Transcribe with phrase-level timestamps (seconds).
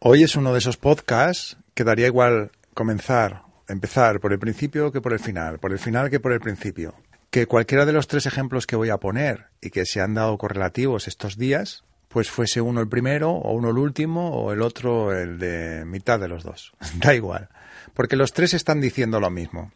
[0.00, 5.00] Hoy es uno de esos podcasts que daría igual comenzar, empezar por el principio que
[5.00, 6.94] por el final, por el final que por el principio.
[7.30, 10.38] Que cualquiera de los tres ejemplos que voy a poner y que se han dado
[10.38, 15.12] correlativos estos días, pues fuese uno el primero, o uno el último, o el otro
[15.12, 16.74] el de mitad de los dos.
[17.02, 17.48] da igual.
[17.92, 19.72] Porque los tres están diciendo lo mismo.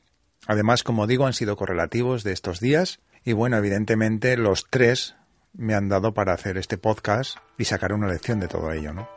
[0.47, 3.01] Además, como digo, han sido correlativos de estos días.
[3.25, 5.17] Y bueno, evidentemente los tres
[5.53, 9.09] me han dado para hacer este podcast y sacar una lección de todo ello, ¿no?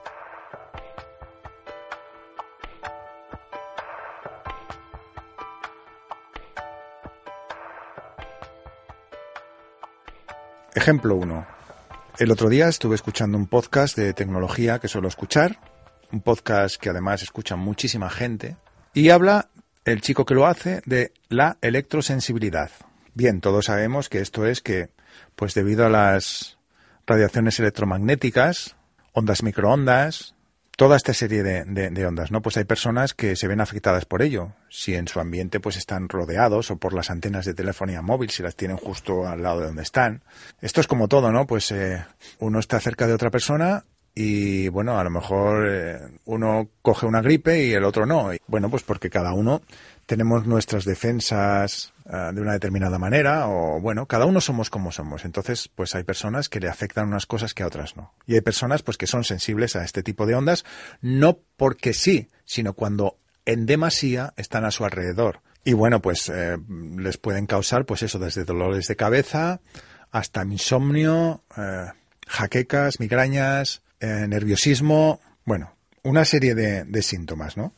[10.75, 11.47] Ejemplo 1.
[12.19, 15.57] El otro día estuve escuchando un podcast de tecnología que suelo escuchar,
[16.11, 18.57] un podcast que además escucha muchísima gente,
[18.93, 19.47] y habla
[19.85, 22.71] el chico que lo hace de la electrosensibilidad.
[23.13, 24.89] Bien, todos sabemos que esto es que,
[25.37, 26.57] pues debido a las
[27.07, 28.75] radiaciones electromagnéticas,
[29.13, 30.35] ondas microondas,
[30.75, 32.41] toda esta serie de, ondas, ¿no?
[32.41, 34.53] Pues hay personas que se ven afectadas por ello.
[34.69, 38.43] Si en su ambiente pues están rodeados o por las antenas de telefonía móvil, si
[38.43, 40.23] las tienen justo al lado de donde están.
[40.61, 41.47] Esto es como todo, ¿no?
[41.47, 42.05] Pues eh,
[42.39, 47.21] uno está cerca de otra persona y bueno, a lo mejor eh, uno coge una
[47.21, 48.31] gripe y el otro no.
[48.47, 49.61] Bueno, pues porque cada uno
[50.05, 55.25] tenemos nuestras defensas eh, de una determinada manera o bueno, cada uno somos como somos.
[55.25, 58.13] Entonces, pues hay personas que le afectan unas cosas que a otras no.
[58.25, 60.65] Y hay personas pues que son sensibles a este tipo de ondas
[61.01, 65.41] no porque sí, sino cuando en demasía están a su alrededor.
[65.63, 66.57] Y bueno, pues eh,
[66.97, 69.61] les pueden causar pues eso desde dolores de cabeza
[70.11, 71.43] hasta insomnio,
[72.27, 77.73] jaquecas, migrañas, eh, nerviosismo, bueno, una serie de, síntomas, ¿no?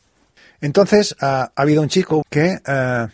[0.60, 3.06] Entonces, ha habido un chico que eh,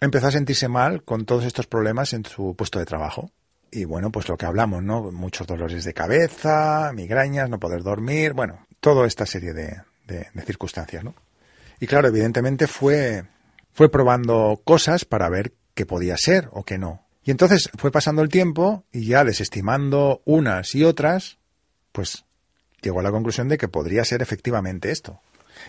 [0.00, 3.30] empezó a sentirse mal con todos estos problemas en su puesto de trabajo.
[3.70, 5.10] Y bueno, pues lo que hablamos, ¿no?
[5.10, 9.82] Muchos dolores de cabeza, migrañas, no poder dormir, bueno, toda esta serie de,
[10.46, 11.14] circunstancias, ¿no?
[11.80, 13.24] Y claro, evidentemente fue,
[13.72, 17.04] fue probando cosas para ver qué podía ser o qué no.
[17.24, 21.38] Y entonces fue pasando el tiempo y ya desestimando unas y otras,
[21.90, 22.24] pues
[22.80, 25.20] llegó a la conclusión de que podría ser efectivamente esto,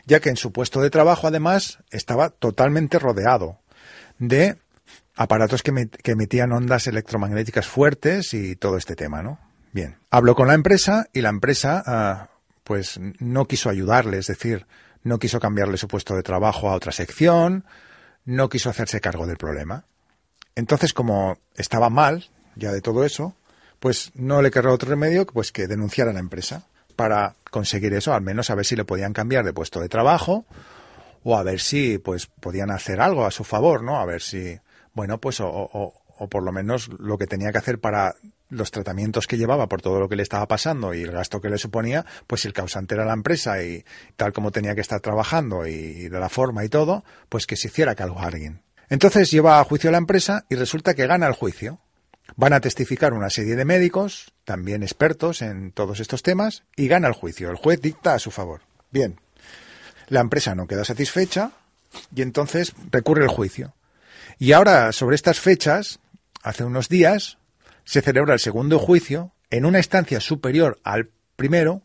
[0.05, 3.61] ya que en su puesto de trabajo además estaba totalmente rodeado
[4.19, 4.57] de
[5.15, 9.39] aparatos que, emitían ondas electromagnéticas fuertes y todo este tema, ¿no?
[9.71, 12.29] Bien, habló con la empresa y la empresa ah,
[12.63, 14.65] pues no quiso ayudarle, es decir,
[15.03, 17.65] no quiso cambiarle su puesto de trabajo a otra sección,
[18.25, 19.85] no quiso hacerse cargo del problema.
[20.55, 23.35] Entonces, como estaba mal ya de todo eso,
[23.79, 28.13] pues no le quedó otro remedio pues que denunciar a la empresa para conseguir eso,
[28.13, 30.45] al menos a ver si le podían cambiar de puesto de trabajo
[31.25, 33.99] o a ver si pues podían hacer algo a su favor, ¿no?
[33.99, 34.59] A ver si,
[34.93, 38.15] bueno, pues o, o, por lo menos lo que tenía que hacer para
[38.49, 41.49] los tratamientos que llevaba por todo lo que le estaba pasando y el gasto que
[41.49, 43.83] le suponía, pues el causante era la empresa y
[44.15, 47.69] tal como tenía que estar trabajando y de la forma y todo, pues que se
[47.69, 48.61] hiciera cargo a alguien.
[48.87, 51.79] Entonces lleva a juicio a la empresa y resulta que gana el juicio.
[52.35, 57.07] Van a testificar una serie de médicos, también expertos en todos estos temas, y gana
[57.07, 57.49] el juicio.
[57.49, 58.61] El juez dicta a su favor.
[58.91, 59.19] Bien,
[60.07, 61.51] la empresa no queda satisfecha
[62.15, 63.75] y entonces recurre el juicio.
[64.37, 65.99] Y ahora, sobre estas fechas,
[66.43, 67.37] hace unos días,
[67.83, 71.81] se celebra el segundo juicio en una instancia superior al primero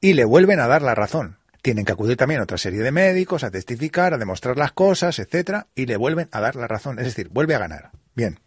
[0.00, 1.38] y le vuelven a dar la razón.
[1.62, 5.66] Tienen que acudir también otra serie de médicos a testificar, a demostrar las cosas, etcétera,
[5.74, 6.98] y le vuelven a dar la razón.
[6.98, 7.90] Es decir, vuelve a ganar.
[8.14, 8.38] Bien.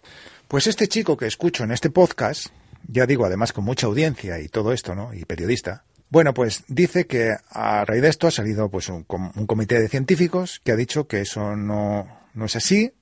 [0.48, 2.48] Pues este chico que escucho en este podcast,
[2.88, 5.14] ya digo además con mucha audiencia y todo esto, ¿no?
[5.14, 9.80] Y periodista, bueno, pues dice que a raíz de esto ha salido pues un, comité
[9.80, 12.94] de científicos que ha dicho que eso no, no, es así,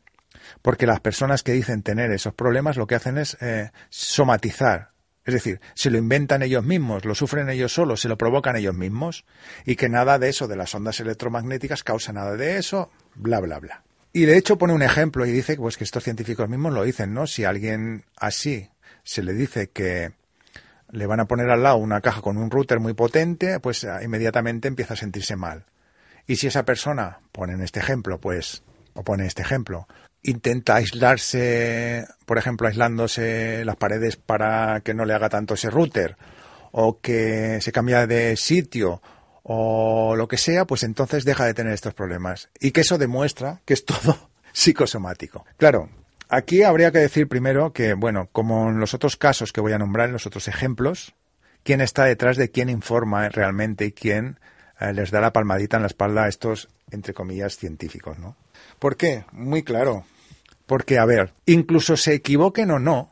[0.61, 4.91] porque las personas que dicen tener esos problemas lo que hacen es eh, somatizar,
[5.25, 8.75] es decir, se lo inventan ellos mismos, lo sufren ellos solos, se lo provocan ellos
[8.75, 9.25] mismos,
[9.65, 13.59] y que nada de eso de las ondas electromagnéticas causa nada de eso, bla, bla,
[13.59, 13.83] bla.
[14.13, 17.13] Y de hecho pone un ejemplo y dice pues, que estos científicos mismos lo dicen,
[17.13, 17.27] ¿no?
[17.27, 18.69] Si a alguien así
[19.03, 20.13] se le dice que
[20.95, 24.03] le van a poner al lado una caja con un router muy potente, pues ah,
[24.03, 25.65] inmediatamente empieza a sentirse mal.
[26.27, 28.63] Y si esa persona, pone en este ejemplo, pues,
[28.93, 29.87] o pone este ejemplo,
[30.23, 36.17] intenta aislarse, por ejemplo, aislándose las paredes para que no le haga tanto ese router,
[36.71, 39.01] o que se cambia de sitio,
[39.43, 42.49] o lo que sea, pues entonces deja de tener estos problemas.
[42.59, 45.45] Y que eso demuestra que es todo psicosomático.
[45.57, 45.89] Claro,
[46.29, 49.77] aquí habría que decir primero que, bueno, como en los otros casos que voy a
[49.77, 51.13] nombrar, en los otros ejemplos,
[51.63, 54.39] quién está detrás de quién informa realmente y quién
[54.79, 58.35] eh, les da la palmadita en la espalda a estos, entre comillas, científicos, ¿no?
[58.79, 59.25] ¿Por qué?
[59.31, 60.05] Muy claro.
[60.65, 63.11] Porque, a ver, incluso se equivoquen o no,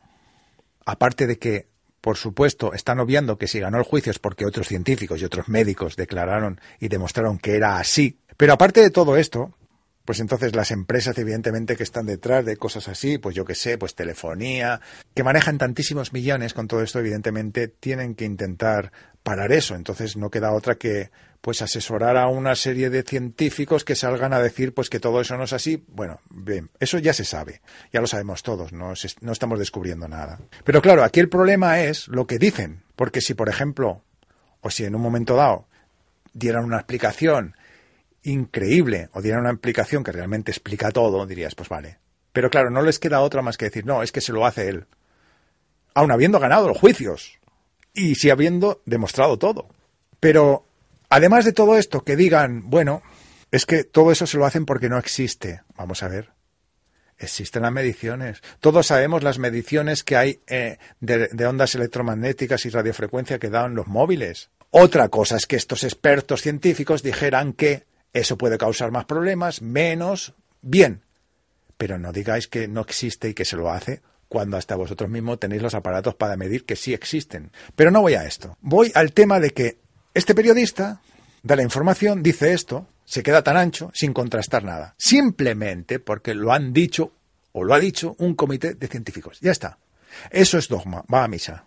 [0.84, 1.68] aparte de que,
[2.00, 5.48] por supuesto, están obviando que si ganó el juicio es porque otros científicos y otros
[5.48, 8.18] médicos declararon y demostraron que era así.
[8.36, 9.54] Pero aparte de todo esto,
[10.04, 13.78] pues entonces las empresas evidentemente que están detrás de cosas así, pues yo qué sé,
[13.78, 14.80] pues telefonía,
[15.14, 18.92] que manejan tantísimos millones con todo esto, evidentemente tienen que intentar
[19.22, 19.74] parar eso.
[19.74, 21.10] Entonces no queda otra que
[21.40, 25.36] pues asesorar a una serie de científicos que salgan a decir pues que todo eso
[25.36, 25.82] no es así.
[25.88, 27.62] Bueno, bien, eso ya se sabe,
[27.92, 30.38] ya lo sabemos todos, no, no estamos descubriendo nada.
[30.64, 34.02] Pero claro, aquí el problema es lo que dicen, porque si por ejemplo,
[34.60, 35.66] o si en un momento dado
[36.34, 37.56] dieran una explicación
[38.24, 41.98] increíble o dieran una explicación que realmente explica todo, dirías, pues vale.
[42.32, 44.68] Pero claro, no les queda otra más que decir, no, es que se lo hace
[44.68, 44.86] él.
[45.94, 47.38] Aun habiendo ganado los juicios
[47.94, 49.68] y si habiendo demostrado todo.
[50.18, 50.66] Pero
[51.14, 53.00] Además de todo esto, que digan, bueno,
[53.52, 55.62] es que todo eso se lo hacen porque no existe.
[55.76, 56.30] Vamos a ver.
[57.18, 58.42] Existen las mediciones.
[58.58, 63.86] Todos sabemos las mediciones que hay eh, de, ondas electromagnéticas y radiofrecuencia que dan los
[63.86, 64.50] móviles.
[64.70, 70.34] Otra cosa es que estos expertos científicos dijeran que eso puede causar más problemas, menos,
[70.62, 71.02] bien.
[71.76, 75.40] Pero no digáis que no existe y que se lo hace cuando hasta vosotros mismos
[75.40, 77.50] tenéis los aparatos para medir que sí existen.
[77.76, 78.56] Pero no voy a esto.
[78.60, 79.78] Voy al tema de que
[80.14, 81.02] este periodista
[81.42, 84.94] da la información, dice esto, se queda tan ancho sin contrastar nada.
[84.96, 87.12] Simplemente porque lo han dicho
[87.52, 89.38] o lo ha dicho un comité de científicos.
[89.40, 89.78] Ya está.
[90.30, 91.04] Eso es dogma.
[91.12, 91.66] Va a misa.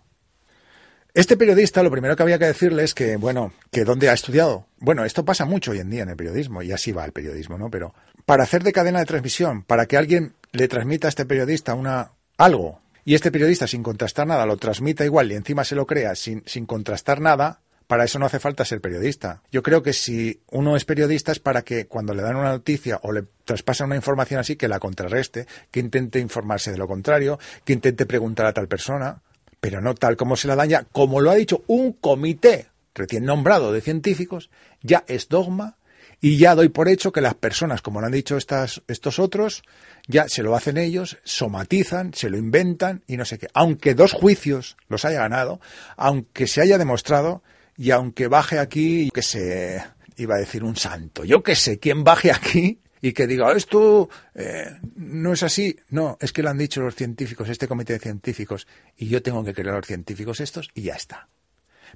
[1.18, 4.66] Este periodista lo primero que había que decirle es que, bueno, que dónde ha estudiado.
[4.78, 7.58] Bueno, esto pasa mucho hoy en día en el periodismo y así va el periodismo,
[7.58, 7.72] ¿no?
[7.72, 7.92] Pero
[8.24, 12.12] para hacer de cadena de transmisión, para que alguien le transmita a este periodista una
[12.36, 16.14] algo y este periodista sin contrastar nada lo transmita igual y encima se lo crea
[16.14, 19.42] sin, sin contrastar nada, para eso no hace falta ser periodista.
[19.50, 23.00] Yo creo que si uno es periodista es para que cuando le dan una noticia
[23.02, 27.40] o le traspasan una información así, que la contrarreste, que intente informarse de lo contrario,
[27.64, 29.22] que intente preguntar a tal persona,
[29.60, 33.24] pero no tal como se la dan ya, como lo ha dicho un comité recién
[33.24, 34.50] nombrado de científicos,
[34.82, 35.76] ya es dogma
[36.20, 39.62] y ya doy por hecho que las personas, como lo han dicho estas, estos otros,
[40.08, 43.46] ya se lo hacen ellos, somatizan, se lo inventan y no sé qué.
[43.54, 45.60] Aunque dos juicios los haya ganado,
[45.96, 47.42] aunque se haya demostrado
[47.76, 49.80] y aunque baje aquí, que se
[50.16, 54.08] iba a decir un santo, yo qué sé, quién baje aquí y que diga, esto
[54.34, 55.76] eh, no es así.
[55.90, 58.66] No, es que lo han dicho los científicos, este comité de científicos,
[58.96, 61.28] y yo tengo que creer a los científicos estos y ya está.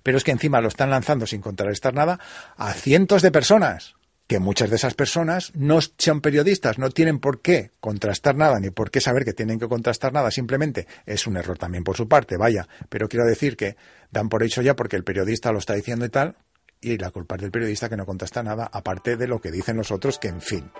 [0.03, 2.19] Pero es que encima lo están lanzando sin contrarrestar nada
[2.57, 3.95] a cientos de personas,
[4.27, 8.71] que muchas de esas personas no son periodistas, no tienen por qué contrastar nada, ni
[8.71, 12.09] por qué saber que tienen que contrastar nada, simplemente es un error también por su
[12.09, 13.77] parte, vaya, pero quiero decir que
[14.11, 16.37] dan por hecho ya porque el periodista lo está diciendo y tal,
[16.83, 19.77] y la culpa es del periodista que no contesta nada, aparte de lo que dicen
[19.77, 20.71] los otros, que en fin.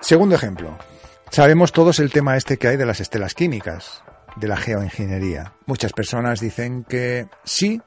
[0.00, 0.76] Segundo ejemplo.
[1.30, 4.02] Sabemos todos el tema este que hay de las estelas químicas,
[4.36, 5.54] de la geoingeniería.
[5.66, 7.80] Muchas personas dicen que sí,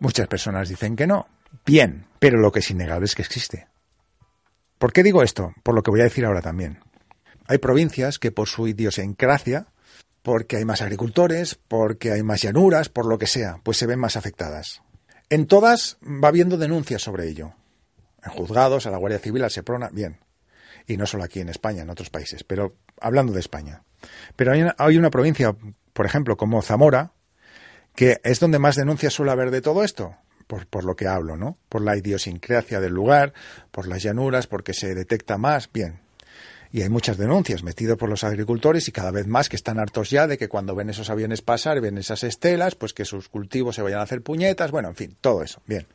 [0.00, 1.28] muchas personas dicen que no.
[1.64, 3.68] Bien, pero lo que es innegable es que existe.
[4.78, 5.54] ¿Por qué digo esto?
[5.62, 6.80] Por lo que voy a decir ahora también.
[7.46, 9.66] Hay provincias que por su idiosincrasia,
[10.22, 13.98] porque hay más agricultores, porque hay más llanuras, por lo que sea, pues se ven
[13.98, 14.82] más afectadas.
[15.28, 17.54] En todas va habiendo denuncias sobre ello.
[18.24, 20.20] En juzgados, a la Guardia Civil, a Seprona, bien.
[20.86, 23.82] Y no solo aquí en España, en otros países, pero hablando de España.
[24.36, 25.56] Pero hay una, hay una provincia,
[25.92, 27.12] por ejemplo, como Zamora,
[27.94, 31.36] que es donde más denuncias suele haber de todo esto, por, por, lo que hablo,
[31.36, 31.58] ¿no?
[31.68, 33.32] Por la idiosincrasia del lugar,
[33.70, 36.00] por las llanuras, porque se detecta más, bien
[36.72, 40.08] y hay muchas denuncias metidas por los agricultores y cada vez más que están hartos
[40.08, 43.76] ya de que cuando ven esos aviones pasar, ven esas estelas, pues que sus cultivos
[43.76, 45.86] se vayan a hacer puñetas, bueno, en fin, todo eso, bien.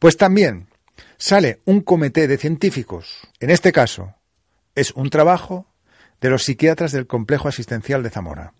[0.00, 0.68] Pues también
[1.16, 4.14] sale un comité de científicos, en este caso
[4.74, 5.72] es un trabajo
[6.20, 8.54] de los psiquiatras del complejo asistencial de Zamora,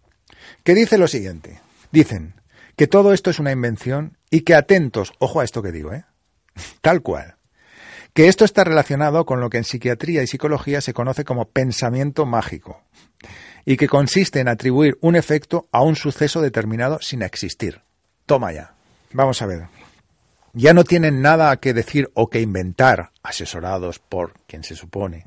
[0.62, 2.40] que dice lo siguiente, dicen
[2.76, 6.04] que todo esto es una invención y que atentos, ojo a esto que digo, ¿eh?
[6.83, 7.36] tal cual,
[8.16, 12.25] que esto está relacionado con lo que en psiquiatría y psicología se conoce como pensamiento
[12.25, 12.82] mágico,
[13.66, 17.82] y que consiste en atribuir un efecto a un suceso determinado sin existir.
[18.25, 18.75] Toma ya.
[19.12, 19.66] Vamos a ver.
[20.54, 25.26] Ya no tienen nada que decir o que inventar, asesorados por quien se supone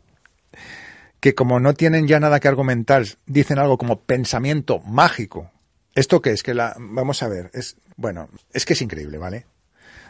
[1.19, 5.51] que como no tienen ya nada que argumentar, dicen algo como pensamiento mágico.
[5.93, 6.43] ¿Esto qué es?
[6.43, 9.45] Que la, vamos a ver, es, bueno, es que es increíble, ¿vale?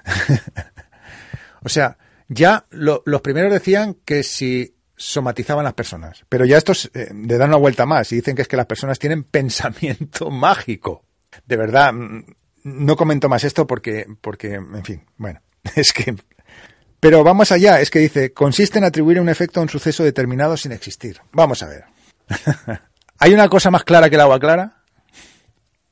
[1.63, 1.97] o sea,
[2.29, 7.49] ya los primeros decían que si somatizaban las personas, pero ya estos eh, le dan
[7.49, 11.03] una vuelta más y dicen que es que las personas tienen pensamiento mágico.
[11.45, 12.23] De verdad, mm,
[12.63, 15.41] no comento más esto porque, porque, en fin, bueno,
[15.75, 16.15] es que
[16.99, 20.57] pero vamos allá, es que dice, consiste en atribuir un efecto a un suceso determinado
[20.57, 21.21] sin existir.
[21.31, 21.85] Vamos a ver.
[23.19, 24.83] ¿Hay una cosa más clara que el agua clara?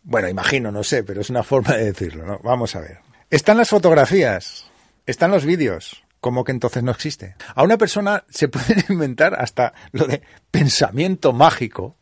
[0.04, 2.40] Bueno, imagino, no sé, pero es una forma de decirlo, ¿no?
[2.44, 3.00] Vamos a ver.
[3.30, 4.66] Están las fotografías,
[5.06, 7.36] están los vídeos, como que entonces no existe.
[7.56, 10.22] A una persona se puede inventar hasta lo de
[10.52, 11.96] pensamiento mágico,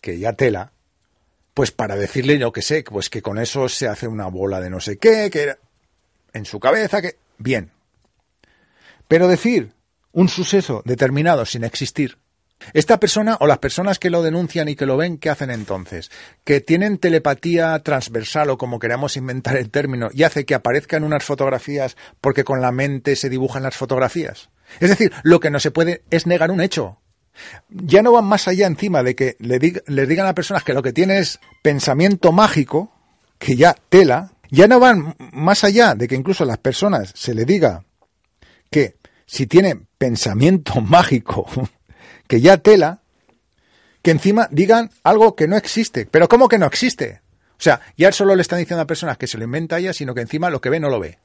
[0.00, 0.72] que ya tela,
[1.54, 4.70] pues para decirle, yo que sé, pues que con eso se hace una bola de
[4.70, 5.56] no sé qué, que
[6.32, 7.16] en su cabeza, que...
[7.38, 7.70] Bien,
[9.08, 9.72] pero decir
[10.12, 12.18] un suceso determinado sin existir,
[12.72, 16.10] esta persona o las personas que lo denuncian y que lo ven, ¿qué hacen entonces?
[16.44, 21.24] Que tienen telepatía transversal o como queramos inventar el término y hace que aparezcan unas
[21.24, 24.50] fotografías porque con la mente se dibujan las fotografías.
[24.78, 26.98] Es decir, lo que no se puede es negar un hecho.
[27.70, 30.82] Ya no van más allá encima de que le les digan a personas que lo
[30.82, 32.92] que tiene es pensamiento mágico,
[33.38, 37.34] que ya tela, ya no van más allá de que incluso a las personas se
[37.34, 37.84] le diga
[38.70, 41.46] que si tiene pensamiento mágico,
[42.30, 43.02] que ya tela,
[44.02, 46.06] que encima digan algo que no existe.
[46.06, 47.22] Pero ¿cómo que no existe?
[47.58, 50.14] O sea, ya solo le están diciendo a personas que se lo inventa ella, sino
[50.14, 51.18] que encima lo que ve no lo ve.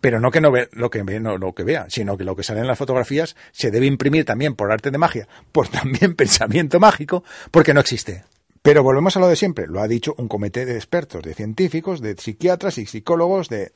[0.00, 2.34] Pero no que no ve lo que ve, no lo que vea, sino que lo
[2.34, 6.14] que sale en las fotografías se debe imprimir también por arte de magia, por también
[6.16, 8.24] pensamiento mágico, porque no existe.
[8.62, 12.00] Pero volvemos a lo de siempre, lo ha dicho un comité de expertos, de científicos,
[12.00, 13.70] de psiquiatras y psicólogos, de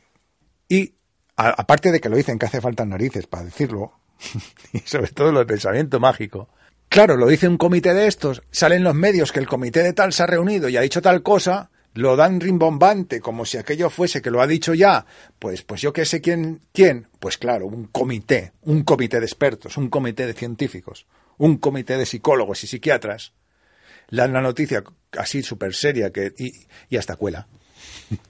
[0.68, 0.94] y
[1.36, 3.99] aparte de que lo dicen que hace falta narices para decirlo,
[4.72, 6.48] y sobre todo lo del pensamiento mágico.
[6.88, 10.12] Claro, lo dice un comité de estos, salen los medios que el comité de tal
[10.12, 14.22] se ha reunido y ha dicho tal cosa, lo dan rimbombante como si aquello fuese
[14.22, 15.06] que lo ha dicho ya,
[15.38, 19.76] pues, pues yo que sé quién, quién, pues claro, un comité, un comité de expertos,
[19.76, 21.06] un comité de científicos,
[21.38, 23.32] un comité de psicólogos y psiquiatras,
[24.10, 24.82] dan la noticia
[25.16, 27.46] así súper seria que, y, y hasta cuela.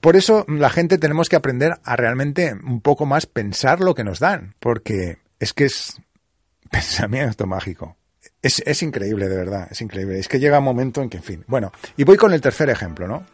[0.00, 4.04] Por eso la gente tenemos que aprender a realmente un poco más pensar lo que
[4.04, 6.00] nos dan, porque es que es
[6.70, 7.96] pensamiento mágico.
[8.42, 10.18] Es, es increíble, de verdad, es increíble.
[10.18, 11.44] Es que llega un momento en que, en fin.
[11.48, 13.26] Bueno, y voy con el tercer ejemplo, ¿no?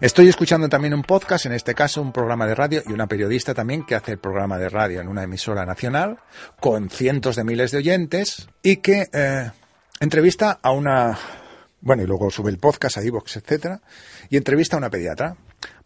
[0.00, 3.52] Estoy escuchando también un podcast, en este caso un programa de radio y una periodista
[3.52, 6.18] también que hace el programa de radio en una emisora nacional
[6.60, 9.50] con cientos de miles de oyentes y que eh,
[9.98, 11.18] entrevista a una,
[11.80, 13.80] bueno, y luego sube el podcast a iVoox, etcétera,
[14.30, 15.36] y entrevista a una pediatra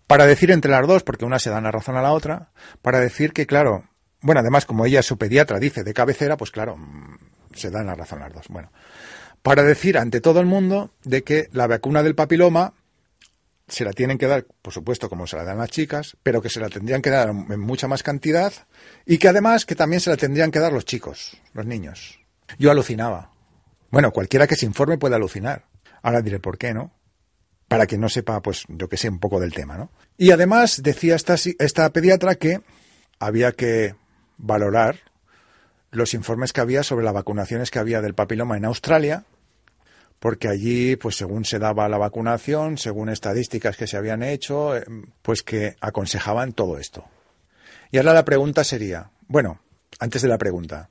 [0.07, 2.51] para decir entre las dos, porque una se da la razón a la otra,
[2.83, 3.85] para decir que, claro,
[4.21, 7.17] bueno, además como ella es su pediatra, dice de cabecera, pues claro, mm,
[7.55, 8.49] se dan la razón las dos.
[8.51, 8.71] Bueno,
[9.43, 12.75] para decir ante todo el mundo de que la vacuna del papiloma
[13.73, 16.51] se la tienen que dar, por supuesto, como se la dan las chicas, pero que
[16.51, 18.53] se la tendrían que dar en mucha más cantidad
[19.07, 22.21] y que además que también se la tendrían que dar los chicos, los niños.
[22.59, 23.33] Yo alucinaba.
[23.91, 25.65] Bueno, cualquiera que se informe puede alucinar.
[26.03, 26.93] Ahora diré por qué, ¿no?
[27.69, 29.91] Para que no sepa, pues, yo que sé, un poco del tema, ¿no?
[30.19, 32.61] Y además decía esta, esta pediatra que
[33.19, 33.95] había que
[34.37, 35.01] valorar
[35.91, 39.25] los informes que había sobre las vacunaciones que había del papiloma en Australia,
[40.23, 44.85] porque allí, pues según se daba la vacunación, según estadísticas que se habían hecho, eh,
[45.21, 47.05] pues que aconsejaban todo esto.
[47.91, 49.61] Y ahora la pregunta sería, bueno,
[49.99, 50.91] antes de la pregunta,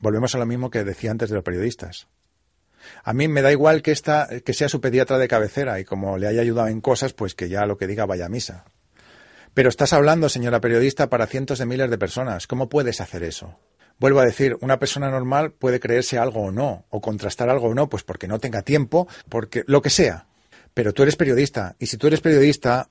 [0.00, 2.08] volvemos a lo mismo que decía antes de los periodistas.
[3.04, 6.18] A mí me da igual que esta, que sea su pediatra de cabecera y como
[6.18, 8.64] le haya ayudado en cosas, pues que ya lo que diga vaya a misa.
[9.54, 12.48] Pero estás hablando, señora periodista, para cientos de miles de personas.
[12.48, 13.56] ¿Cómo puedes hacer eso?
[13.98, 17.74] Vuelvo a decir, una persona normal puede creerse algo o no, o contrastar algo o
[17.74, 20.26] no, pues porque no tenga tiempo, porque lo que sea.
[20.74, 22.90] Pero tú eres periodista, y si tú eres periodista,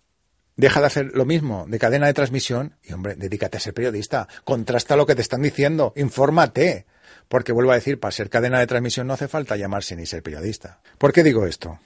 [0.58, 4.28] deja de hacer lo mismo de cadena de transmisión y, hombre, dedícate a ser periodista.
[4.44, 6.86] Contrasta lo que te están diciendo, infórmate.
[7.30, 10.24] Porque vuelvo a decir, para ser cadena de transmisión no hace falta llamarse ni ser
[10.24, 10.80] periodista.
[10.98, 11.80] ¿Por qué digo esto?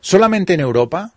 [0.00, 1.14] Solamente en Europa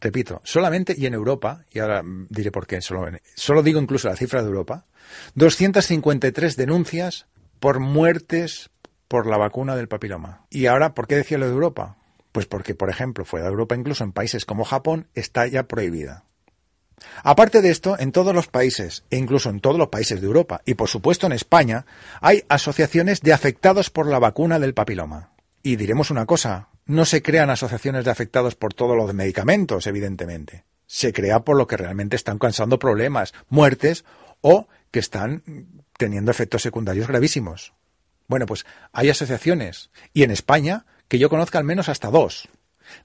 [0.00, 4.42] repito, solamente y en Europa, y ahora diré por qué, solo, digo incluso la cifra
[4.42, 4.86] de Europa,
[5.34, 7.26] 253 denuncias
[7.60, 8.70] por muertes
[9.08, 10.46] por la vacuna del papiloma.
[10.50, 11.96] Y ahora, ¿por qué decía lo de Europa?
[12.32, 16.24] Pues porque, por ejemplo, fuera de Europa, incluso en países como Japón, está ya prohibida.
[17.22, 20.62] Aparte de esto, en todos los países, e incluso en todos los países de Europa,
[20.64, 21.86] y por supuesto en España,
[22.20, 25.30] hay asociaciones de afectados por la vacuna del papiloma.
[25.62, 30.64] Y diremos una cosa, no se crean asociaciones de afectados por todos los medicamentos, evidentemente.
[30.86, 34.04] Se crea por lo que realmente están causando problemas, muertes
[34.40, 35.42] o que están
[35.98, 37.72] teniendo efectos secundarios gravísimos.
[38.28, 42.48] Bueno, pues hay asociaciones, y en España, que yo conozca al menos hasta dos,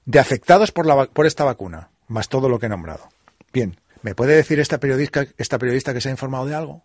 [0.04, 3.08] de afectados por, la, por esta vacuna, más todo lo que he nombrado.
[3.52, 6.84] Bien, ¿me puede decir esta periodista, esta periodista que se ha informado de algo?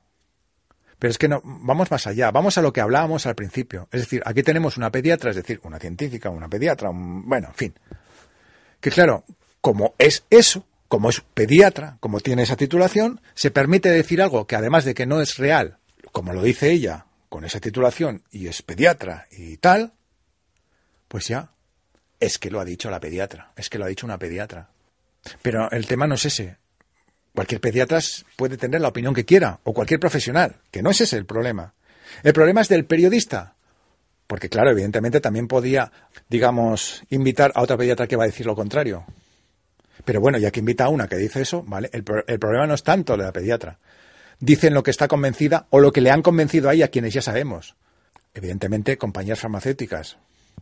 [1.00, 3.88] Pero es que no, vamos más allá, vamos a lo que hablábamos al principio.
[3.92, 7.74] Es decir, aquí tenemos una pediatra, es decir, una científica, una pediatra, bueno, en fin.
[8.80, 9.24] Que claro,
[9.62, 14.56] como es eso, como es pediatra, como tiene esa titulación, se permite decir algo que
[14.56, 15.77] además de que no es real,
[16.12, 19.94] como lo dice ella, con esa titulación, y es pediatra y tal,
[21.08, 21.51] pues ya,
[22.20, 24.70] es que lo ha dicho la pediatra, es que lo ha dicho una pediatra.
[25.42, 26.58] Pero el tema no es ese.
[27.38, 28.00] Cualquier pediatra
[28.36, 31.75] puede tener la opinión que quiera, o cualquier profesional, que no es ese el problema.
[32.24, 33.53] El problema es del periodista.
[34.25, 35.91] Porque, claro, evidentemente también podía,
[36.29, 39.06] digamos, invitar a otra pediatra que va a decir lo contrario.
[40.03, 41.91] Pero bueno, ya que invita a una que dice eso, ¿vale?
[41.94, 43.77] El, el problema no es tanto de la pediatra.
[44.39, 47.22] Dicen lo que está convencida o lo que le han convencido ahí a quienes ya
[47.22, 47.75] sabemos.
[48.34, 50.17] Evidentemente, compañías farmacéuticas.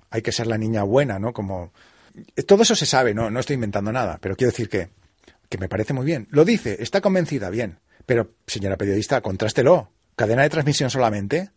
[0.09, 1.31] Hay que ser la niña buena, ¿no?
[1.31, 1.71] Como.
[2.45, 4.89] Todo eso se sabe, no, no estoy inventando nada, pero quiero decir que
[5.55, 6.27] que me parece muy bien.
[6.31, 7.79] Lo dice, está convencida, bien.
[8.05, 9.89] Pero, señora periodista, contrástelo.
[10.15, 11.49] Cadena de transmisión solamente.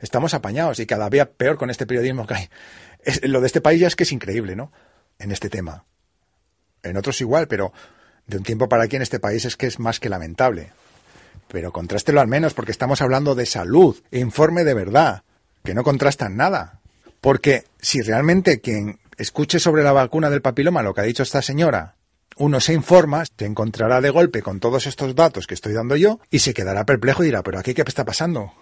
[0.00, 2.48] Estamos apañados y cada día peor con este periodismo que hay.
[3.22, 4.72] lo de este país ya es que es increíble, ¿no?
[5.18, 5.84] En este tema.
[6.82, 7.72] En otros igual, pero
[8.26, 10.72] de un tiempo para aquí en este país es que es más que lamentable.
[11.48, 15.22] Pero contrástelo al menos porque estamos hablando de salud, informe de verdad,
[15.62, 16.80] que no contrastan nada.
[17.20, 21.40] Porque si realmente quien escuche sobre la vacuna del papiloma lo que ha dicho esta
[21.40, 21.94] señora
[22.36, 26.20] uno se informa, se encontrará de golpe con todos estos datos que estoy dando yo
[26.30, 28.52] y se quedará perplejo y dirá, pero aquí qué está pasando.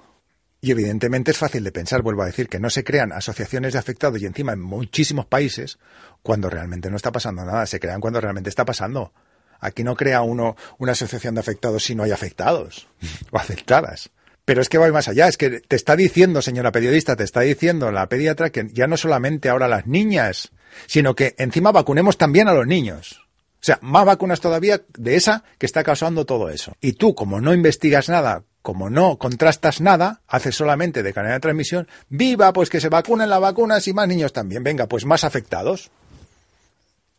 [0.60, 3.80] Y evidentemente es fácil de pensar, vuelvo a decir, que no se crean asociaciones de
[3.80, 5.78] afectados y encima en muchísimos países
[6.22, 9.12] cuando realmente no está pasando nada, se crean cuando realmente está pasando.
[9.58, 12.88] Aquí no crea uno una asociación de afectados si no hay afectados
[13.32, 14.10] o afectadas.
[14.44, 17.40] Pero es que va más allá, es que te está diciendo, señora periodista, te está
[17.40, 20.50] diciendo la pediatra que ya no solamente ahora las niñas,
[20.86, 23.21] sino que encima vacunemos también a los niños.
[23.62, 26.74] O sea, más vacunas todavía de esa que está causando todo eso.
[26.80, 31.40] Y tú, como no investigas nada, como no contrastas nada, haces solamente de cadena de
[31.40, 34.64] transmisión, viva, pues que se vacunen las vacunas y más niños también.
[34.64, 35.92] Venga, pues más afectados.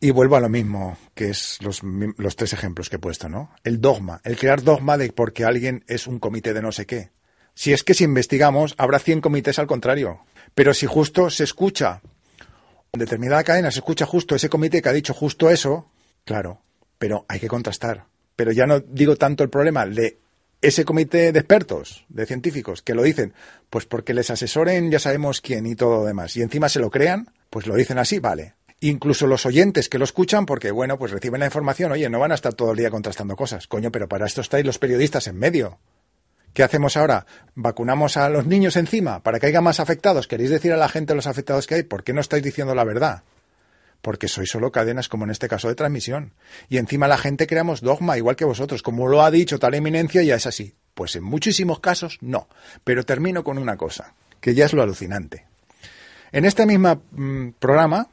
[0.02, 1.82] Y vuelvo a lo mismo, que es los,
[2.18, 3.52] los tres ejemplos que he puesto, ¿no?
[3.64, 7.12] El dogma, el crear dogma de porque alguien es un comité de no sé qué.
[7.54, 10.20] Si es que si investigamos, habrá 100 comités al contrario.
[10.56, 12.02] Pero si justo se escucha,
[12.92, 15.88] en determinada cadena se escucha justo ese comité que ha dicho justo eso,
[16.26, 16.62] Claro,
[16.98, 18.06] pero hay que contrastar.
[18.36, 20.20] Pero ya no digo tanto el problema de
[20.62, 23.34] ese comité de expertos, de científicos, que lo dicen,
[23.70, 26.90] pues porque les asesoren ya sabemos quién y todo lo demás, y encima se lo
[26.90, 28.56] crean, pues lo dicen así, vale.
[28.80, 32.32] Incluso los oyentes que lo escuchan, porque bueno, pues reciben la información, oye, no van
[32.32, 35.38] a estar todo el día contrastando cosas, coño, pero para esto estáis los periodistas en
[35.38, 35.80] medio.
[36.54, 37.26] ¿Qué hacemos ahora?
[37.56, 40.28] ¿Vacunamos a los niños encima para que haya más afectados?
[40.28, 41.84] ¿Queréis decir a la gente los afectados que hay?
[41.84, 43.24] ¿Por qué no estáis diciendo la verdad?
[44.04, 46.34] Porque sois solo cadenas como en este caso de transmisión.
[46.68, 50.22] Y encima la gente creamos dogma, igual que vosotros, como lo ha dicho tal eminencia,
[50.24, 50.76] ya es así.
[50.94, 52.50] Pues en muchísimos casos no.
[52.84, 55.48] Pero termino con una cosa, que ya es lo alucinante.
[56.34, 58.10] En este mismo mm, programa,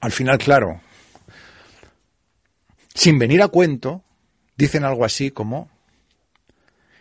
[0.00, 0.80] al final, claro,
[2.94, 4.02] sin venir a cuento,
[4.56, 5.68] dicen algo así como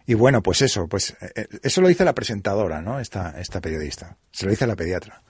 [0.06, 3.00] y bueno, pues eso, pues eh, eh, eso lo dice la presentadora, ¿no?
[3.00, 4.18] Esta, esta periodista.
[4.32, 5.22] Se lo dice la pediatra.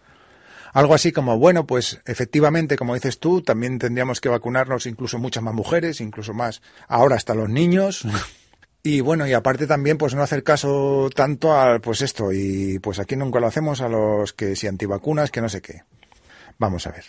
[0.73, 5.43] Algo así como, bueno, pues efectivamente, como dices tú, también tendríamos que vacunarnos incluso muchas
[5.43, 8.05] más mujeres, incluso más, ahora hasta los niños.
[8.83, 12.99] Y bueno, y aparte también, pues no hacer caso tanto a, pues esto, y pues
[12.99, 15.81] aquí nunca lo hacemos a los que si antivacunas, que no sé qué.
[16.57, 17.03] Vamos a ver.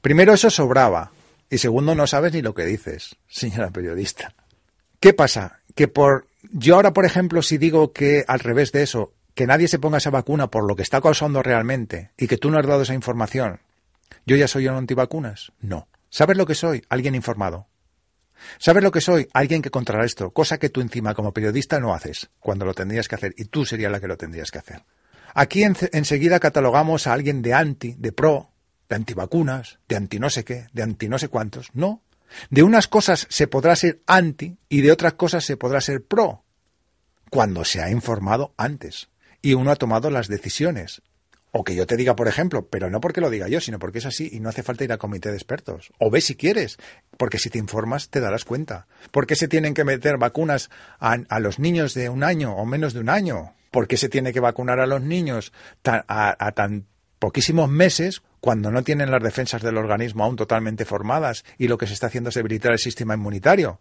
[0.00, 1.12] Primero, eso sobraba.
[1.48, 4.34] Y segundo, no sabes ni lo que dices, señora periodista.
[4.98, 5.60] ¿Qué pasa?
[5.76, 9.68] Que por, yo ahora, por ejemplo, si digo que al revés de eso, que nadie
[9.68, 12.66] se ponga esa vacuna por lo que está causando realmente y que tú no has
[12.66, 13.60] dado esa información,
[14.26, 15.52] ¿yo ya soy un antivacunas?
[15.60, 15.88] No.
[16.08, 16.84] ¿Sabes lo que soy?
[16.88, 17.66] Alguien informado.
[18.58, 19.28] ¿Sabes lo que soy?
[19.32, 23.16] Alguien que contrarresto, cosa que tú encima como periodista no haces cuando lo tendrías que
[23.16, 24.84] hacer y tú serías la que lo tendrías que hacer.
[25.34, 28.50] Aquí enseguida catalogamos a alguien de anti, de pro,
[28.88, 31.70] de antivacunas, de anti no sé qué, de anti no sé cuántos.
[31.72, 32.02] No.
[32.50, 36.44] De unas cosas se podrá ser anti y de otras cosas se podrá ser pro
[37.30, 39.08] cuando se ha informado antes
[39.44, 41.02] y uno ha tomado las decisiones.
[41.52, 43.98] O que yo te diga, por ejemplo, pero no porque lo diga yo, sino porque
[43.98, 45.92] es así y no hace falta ir a comité de expertos.
[46.00, 46.78] O ve si quieres,
[47.18, 48.86] porque si te informas te darás cuenta.
[49.10, 52.94] ¿Por qué se tienen que meter vacunas a, los niños de un año o menos
[52.94, 53.52] de un año?
[53.70, 55.52] ¿Por qué se tiene que vacunar a los niños
[55.84, 56.86] a, a tan
[57.18, 61.86] poquísimos meses cuando no tienen las defensas del organismo aún totalmente formadas y lo que
[61.86, 63.78] se está haciendo es debilitar el sistema inmunitario.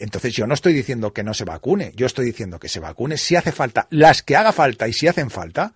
[0.00, 3.18] Entonces yo no estoy diciendo que no se vacune, yo estoy diciendo que se vacune
[3.18, 5.74] si hace falta, las que haga falta y si hacen falta,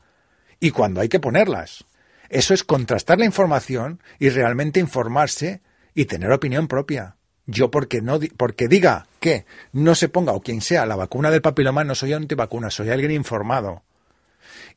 [0.59, 1.85] y cuando hay que ponerlas.
[2.31, 5.61] Eso es contrastar la información y realmente informarse
[5.95, 7.17] y tener opinión propia.
[7.47, 11.43] Yo porque no porque diga que no se ponga o quien sea la vacuna del
[11.43, 13.83] papiloma no soy antivacuna, soy alguien informado.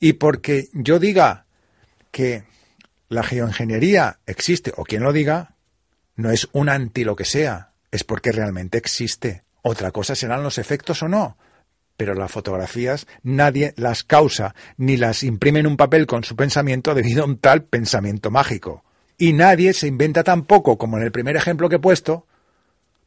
[0.01, 1.45] Y porque yo diga
[2.12, 2.43] que
[3.07, 5.55] la geoingeniería existe o quien lo diga,
[6.17, 9.43] no es un anti lo que sea, es porque realmente existe.
[9.62, 11.38] Otra cosa serán los efectos o no.
[11.97, 16.93] Pero las fotografías nadie las causa ni las imprime en un papel con su pensamiento
[16.93, 18.84] debido a un tal pensamiento mágico.
[19.17, 22.28] Y nadie se inventa tampoco, como en el primer ejemplo que he puesto,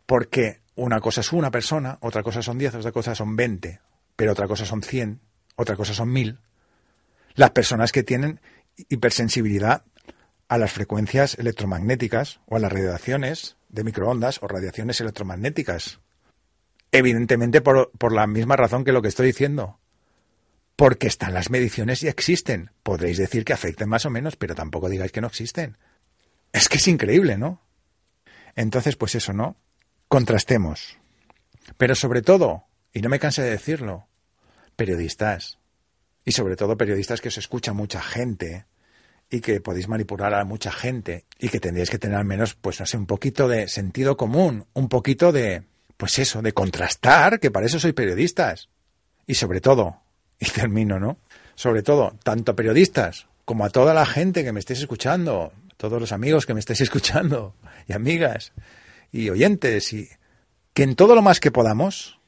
[0.06, 3.80] porque una cosa es una persona, otra cosa son diez, otra cosa son veinte,
[4.16, 5.20] pero otra cosa son cien,
[5.54, 6.40] otra cosa son mil.
[7.34, 8.40] Las personas que tienen
[8.88, 9.84] hipersensibilidad
[10.48, 16.00] a las frecuencias electromagnéticas o a las radiaciones de microondas o radiaciones electromagnéticas.
[16.92, 19.78] Evidentemente por, por, la misma razón que lo que estoy diciendo.
[20.76, 22.70] Porque están las mediciones y existen.
[22.82, 25.76] Podréis decir que afecten más o menos, pero tampoco digáis que no existen.
[26.52, 27.62] Es que es increíble, ¿no?
[28.56, 29.56] Entonces, pues eso, ¿no?
[30.08, 30.98] Contrastemos.
[31.76, 34.08] Pero sobre todo, y no me canse de decirlo,
[34.74, 35.58] periodistas.
[36.24, 38.66] Y sobre todo periodistas que os escucha mucha gente
[39.30, 42.80] y que podéis manipular a mucha gente y que tendríais que tener al menos, pues
[42.80, 45.62] no sé, un poquito de sentido común, un poquito de,
[45.96, 48.68] pues eso, de contrastar, que para eso soy periodistas.
[49.26, 50.00] Y sobre todo,
[50.40, 51.18] y termino, ¿no?
[51.54, 56.12] Sobre todo, tanto periodistas como a toda la gente que me estéis escuchando, todos los
[56.12, 57.54] amigos que me estéis escuchando,
[57.86, 58.52] y amigas,
[59.12, 60.08] y oyentes, y
[60.74, 62.18] que en todo lo más que podamos,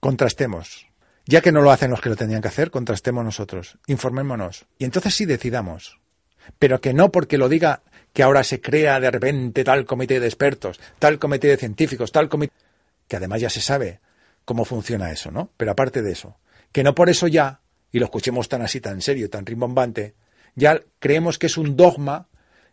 [0.00, 0.86] contrastemos.
[1.24, 4.66] Ya que no lo hacen los que lo tendrían que hacer, contrastemos nosotros, informémonos.
[4.76, 6.01] Y entonces sí decidamos
[6.58, 10.26] pero que no porque lo diga que ahora se crea de repente tal comité de
[10.26, 12.54] expertos, tal comité de científicos, tal comité,
[13.08, 14.00] que además ya se sabe
[14.44, 15.50] cómo funciona eso, ¿no?
[15.56, 16.36] Pero aparte de eso,
[16.72, 20.14] que no por eso ya, y lo escuchemos tan así, tan serio, tan rimbombante,
[20.54, 22.28] ya creemos que es un dogma,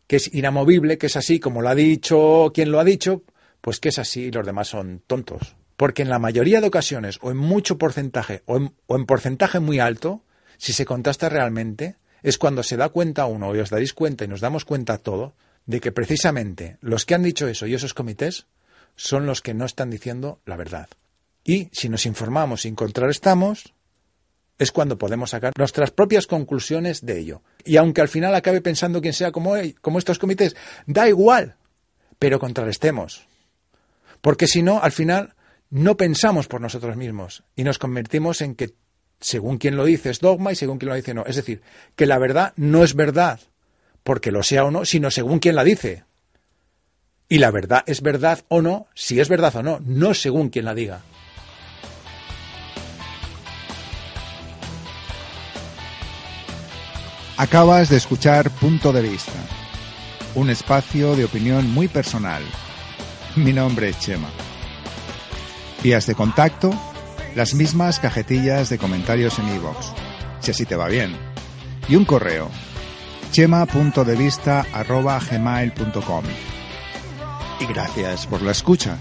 [0.07, 3.23] que es inamovible, que es así, como lo ha dicho quien lo ha dicho,
[3.61, 5.55] pues que es así y los demás son tontos.
[5.77, 9.59] Porque en la mayoría de ocasiones, o en mucho porcentaje, o en, o en porcentaje
[9.59, 10.23] muy alto,
[10.57, 14.27] si se contrasta realmente, es cuando se da cuenta uno, y os daréis cuenta y
[14.27, 15.33] nos damos cuenta todo,
[15.65, 18.47] de que precisamente los que han dicho eso y esos comités
[18.95, 20.89] son los que no están diciendo la verdad.
[21.43, 23.73] Y si nos informamos y contrarrestamos,
[24.57, 27.41] es cuando podemos sacar nuestras propias conclusiones de ello.
[27.63, 30.55] Y aunque al final acabe pensando quien sea como, como estos comités,
[30.85, 31.55] da igual,
[32.19, 33.25] pero contrarrestemos.
[34.21, 35.35] Porque si no, al final
[35.69, 38.73] no pensamos por nosotros mismos y nos convertimos en que
[39.19, 41.25] según quien lo dice es dogma y según quien lo dice no.
[41.25, 41.61] Es decir,
[41.95, 43.39] que la verdad no es verdad
[44.03, 46.05] porque lo sea o no, sino según quien la dice.
[47.27, 50.65] Y la verdad es verdad o no, si es verdad o no, no según quien
[50.65, 51.01] la diga.
[57.37, 59.31] Acabas de escuchar Punto de Vista,
[60.35, 62.43] un espacio de opinión muy personal.
[63.35, 64.29] Mi nombre es Chema.
[65.81, 66.73] Vías de contacto
[67.35, 69.87] las mismas cajetillas de comentarios en iVoox,
[70.39, 71.17] si así te va bien.
[71.87, 72.49] Y un correo,
[73.31, 76.23] chema.devista.gmail.com.
[77.59, 78.97] Y gracias por la escucha.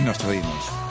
[0.00, 0.81] Nos oímos.